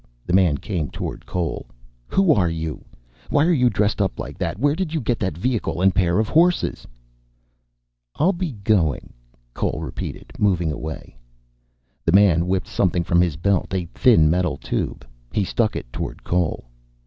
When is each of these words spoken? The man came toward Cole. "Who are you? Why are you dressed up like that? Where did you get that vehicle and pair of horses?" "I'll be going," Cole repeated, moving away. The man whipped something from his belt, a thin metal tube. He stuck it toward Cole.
The 0.25 0.33
man 0.33 0.57
came 0.57 0.89
toward 0.89 1.27
Cole. 1.27 1.67
"Who 2.07 2.33
are 2.33 2.49
you? 2.49 2.83
Why 3.29 3.45
are 3.45 3.53
you 3.53 3.69
dressed 3.69 4.01
up 4.01 4.19
like 4.19 4.35
that? 4.39 4.57
Where 4.57 4.75
did 4.75 4.95
you 4.95 4.99
get 4.99 5.19
that 5.19 5.37
vehicle 5.37 5.79
and 5.79 5.93
pair 5.93 6.17
of 6.17 6.27
horses?" 6.27 6.87
"I'll 8.15 8.33
be 8.33 8.53
going," 8.63 9.13
Cole 9.53 9.79
repeated, 9.83 10.31
moving 10.39 10.71
away. 10.71 11.19
The 12.03 12.13
man 12.13 12.47
whipped 12.47 12.67
something 12.67 13.03
from 13.03 13.21
his 13.21 13.35
belt, 13.35 13.75
a 13.75 13.85
thin 13.93 14.27
metal 14.27 14.57
tube. 14.57 15.05
He 15.33 15.43
stuck 15.43 15.75
it 15.75 15.93
toward 15.93 16.23
Cole. 16.23 16.65